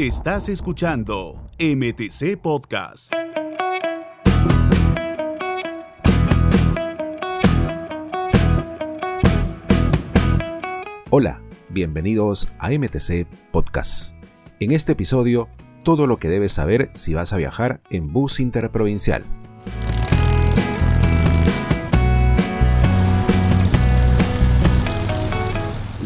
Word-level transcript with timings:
Estás 0.00 0.48
escuchando 0.48 1.50
MTC 1.58 2.40
Podcast. 2.40 3.12
Hola, 11.10 11.42
bienvenidos 11.68 12.48
a 12.58 12.70
MTC 12.70 13.26
Podcast. 13.52 14.14
En 14.58 14.70
este 14.70 14.92
episodio, 14.92 15.50
todo 15.84 16.06
lo 16.06 16.16
que 16.16 16.30
debes 16.30 16.54
saber 16.54 16.90
si 16.94 17.12
vas 17.12 17.34
a 17.34 17.36
viajar 17.36 17.82
en 17.90 18.10
bus 18.10 18.40
interprovincial. 18.40 19.22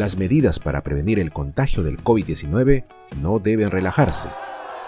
Las 0.04 0.18
medidas 0.18 0.58
para 0.58 0.82
prevenir 0.82 1.18
el 1.18 1.32
contagio 1.32 1.82
del 1.82 1.96
COVID-19 1.96 2.84
no 3.22 3.38
deben 3.38 3.70
relajarse. 3.70 4.28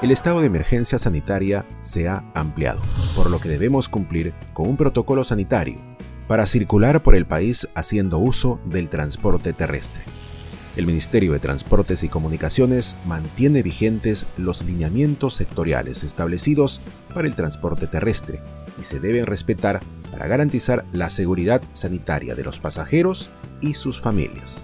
El 0.02 0.10
estado 0.10 0.41
de 0.41 0.46
emergencia 0.46 0.98
sanitaria 0.98 1.64
se 1.84 2.06
ha 2.06 2.22
ampliado, 2.34 2.82
por 3.16 3.30
lo 3.30 3.41
que 3.41 3.48
debemos 3.48 3.88
cumplir 3.88 4.34
con 4.52 4.68
un 4.68 4.77
protocolo 4.77 5.24
sanitario 5.24 5.78
para 6.28 6.44
circular 6.44 7.00
por 7.00 7.14
el 7.14 7.24
país 7.24 7.66
haciendo 7.74 8.18
uso 8.18 8.60
del 8.66 8.91
transporte 8.91 9.55
terrestre. 9.55 10.02
El 10.77 10.84
Ministerio 10.84 11.33
de 11.33 11.38
Transportes 11.38 12.02
y 12.02 12.10
Comunicaciones 12.10 12.94
mantiene 13.06 13.62
vigentes 13.62 14.27
los 14.36 14.62
lineamientos 14.66 15.33
sectoriales 15.33 16.05
establecidos 16.05 16.78
para 17.14 17.27
el 17.27 17.34
transporte 17.34 17.86
terrestre 17.86 18.41
y 18.78 18.84
se 18.84 19.00
deben 19.00 19.24
respetar 19.24 19.80
para 20.10 20.28
garantizar 20.28 20.84
la 20.92 21.08
seguridad 21.08 21.62
sanitaria 21.72 22.34
de 22.34 22.44
los 22.44 22.58
pasajeros 22.58 23.30
y 23.62 23.72
sus 23.72 23.98
familias. 23.98 24.62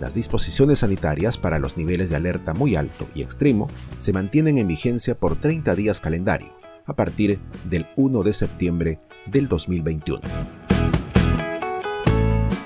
Las 0.00 0.14
disposiciones 0.14 0.80
sanitarias 0.80 1.38
para 1.38 1.58
los 1.58 1.76
niveles 1.76 2.08
de 2.08 2.16
alerta 2.16 2.54
muy 2.54 2.76
alto 2.76 3.08
y 3.16 3.22
extremo 3.22 3.68
se 3.98 4.12
mantienen 4.12 4.58
en 4.58 4.68
vigencia 4.68 5.16
por 5.16 5.34
30 5.34 5.74
días 5.74 6.00
calendario, 6.00 6.52
a 6.86 6.94
partir 6.94 7.40
del 7.64 7.86
1 7.96 8.22
de 8.22 8.32
septiembre 8.32 9.00
del 9.26 9.48
2021. 9.48 10.20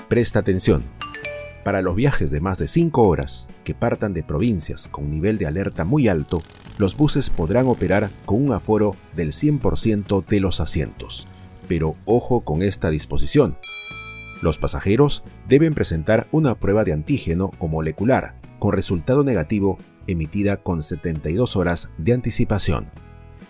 Presta 0.07 0.39
atención. 0.39 0.83
Para 1.63 1.81
los 1.81 1.95
viajes 1.95 2.29
de 2.29 2.39
más 2.39 2.59
de 2.59 2.67
5 2.67 3.01
horas 3.01 3.47
que 3.63 3.73
partan 3.73 4.13
de 4.13 4.21
provincias 4.21 4.87
con 4.87 5.09
nivel 5.09 5.39
de 5.39 5.47
alerta 5.47 5.85
muy 5.85 6.07
alto, 6.07 6.43
los 6.77 6.95
buses 6.95 7.31
podrán 7.31 7.65
operar 7.65 8.09
con 8.25 8.45
un 8.45 8.53
aforo 8.53 8.95
del 9.15 9.31
100% 9.31 10.23
de 10.23 10.39
los 10.39 10.59
asientos. 10.59 11.25
Pero 11.67 11.95
ojo 12.05 12.41
con 12.41 12.61
esta 12.61 12.91
disposición, 12.91 13.55
los 14.43 14.57
pasajeros 14.57 15.23
deben 15.47 15.73
presentar 15.73 16.27
una 16.31 16.55
prueba 16.55 16.83
de 16.83 16.91
antígeno 16.91 17.51
o 17.59 17.67
molecular 17.67 18.35
con 18.59 18.73
resultado 18.73 19.23
negativo 19.23 19.77
emitida 20.05 20.57
con 20.57 20.83
72 20.83 21.55
horas 21.55 21.89
de 21.97 22.13
anticipación. 22.13 22.87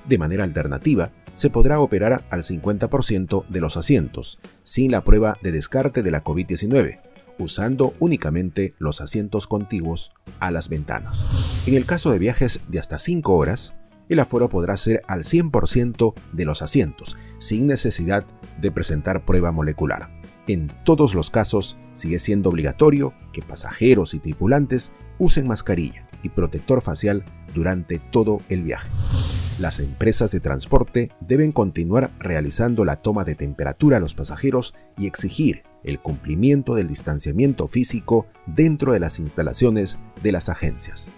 De 0.08 0.18
manera 0.18 0.44
alternativa, 0.44 1.12
se 1.34 1.50
podrá 1.50 1.80
operar 1.80 2.22
al 2.30 2.44
50% 2.44 3.46
de 3.48 3.60
los 3.60 3.76
asientos, 3.76 4.40
sin 4.64 4.92
la 4.92 5.02
prueba 5.02 5.38
de 5.42 5.52
descarte 5.52 6.04
de 6.04 6.12
la 6.12 6.24
COVID-19, 6.24 7.00
usando 7.40 7.96
únicamente 8.00 8.76
los 8.78 9.02
asientos 9.02 9.48
contiguos 9.48 10.12
a 10.40 10.52
las 10.52 10.70
ventanas. 10.70 11.64
En 11.66 11.74
el 11.74 11.86
caso 11.86 12.12
de 12.12 12.20
viajes 12.20 12.62
de 12.70 12.80
hasta 12.80 13.00
5 13.00 13.34
horas, 13.34 13.74
el 14.10 14.20
aforo 14.20 14.48
podrá 14.50 14.78
ser 14.78 15.02
al 15.08 15.24
100% 15.24 16.14
de 16.34 16.46
los 16.46 16.62
asientos, 16.62 17.18
sin 17.40 17.66
necesidad 17.66 18.26
de 18.62 18.72
presentar 18.72 19.26
prueba 19.26 19.52
molecular. 19.52 20.23
En 20.48 20.70
todos 20.84 21.16
los 21.16 21.30
casos 21.30 21.78
sigue 21.94 22.20
siendo 22.20 22.50
obligatorio 22.50 23.14
que 23.32 23.42
pasajeros 23.42 24.14
y 24.14 24.20
tripulantes 24.20 24.92
usen 25.18 25.48
mascarilla 25.48 26.08
y 26.22 26.30
protector 26.30 26.82
facial 26.82 27.24
durante 27.54 28.00
todo 28.00 28.42
el 28.50 28.64
viaje. 28.64 28.90
Las 29.60 29.80
empresas 29.80 30.32
de 30.32 30.40
transporte 30.40 31.12
deben 31.22 31.52
continuar 31.52 32.10
realizando 32.20 32.84
la 32.86 32.98
toma 32.98 33.24
de 33.24 33.36
temperatura 33.36 33.98
a 33.98 34.00
los 34.00 34.16
pasajeros 34.16 34.74
y 34.98 35.06
exigir 35.06 35.64
el 35.84 36.00
cumplimiento 36.00 36.76
del 36.76 36.88
distanciamiento 36.88 37.68
físico 37.68 38.26
dentro 38.48 38.94
de 38.94 39.00
las 39.00 39.20
instalaciones 39.20 39.98
de 40.24 40.32
las 40.32 40.50
agencias. 40.50 41.12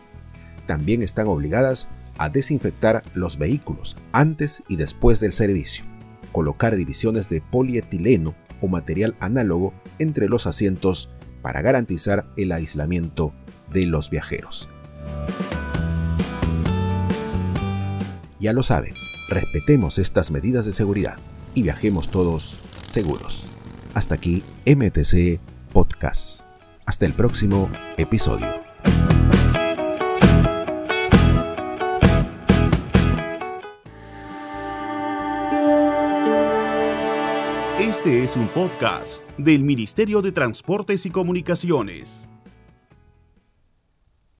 También 0.67 1.01
están 1.01 1.27
obligadas 1.27 1.88
a 2.17 2.29
desinfectar 2.29 3.03
los 3.13 3.38
vehículos 3.38 3.95
antes 4.11 4.63
y 4.67 4.75
después 4.75 5.19
del 5.19 5.31
servicio, 5.31 5.85
colocar 6.31 6.75
divisiones 6.75 7.29
de 7.29 7.41
polietileno 7.41 8.35
o 8.61 8.67
material 8.67 9.16
análogo 9.19 9.73
entre 9.99 10.27
los 10.27 10.47
asientos 10.47 11.09
para 11.41 11.61
garantizar 11.61 12.25
el 12.38 12.51
aislamiento 12.51 13.33
de 13.71 13.85
los 13.85 14.09
viajeros. 14.09 14.69
Ya 18.39 18.53
lo 18.53 18.63
saben, 18.63 18.94
respetemos 19.29 19.97
estas 19.97 20.31
medidas 20.31 20.65
de 20.65 20.73
seguridad 20.73 21.17
y 21.53 21.63
viajemos 21.63 22.09
todos 22.09 22.59
seguros. 22.88 23.49
Hasta 23.94 24.15
aquí 24.15 24.44
MTC 24.65 25.39
Podcast. 25.71 26.41
Hasta 26.85 27.05
el 27.05 27.13
próximo 27.13 27.69
episodio. 27.97 28.64
Este 37.85 38.23
es 38.23 38.35
un 38.35 38.47
podcast 38.47 39.22
del 39.38 39.63
Ministerio 39.63 40.23
de 40.23 40.31
Transportes 40.31 41.06
y 41.06 41.12
Comunicaciones. 41.12 42.28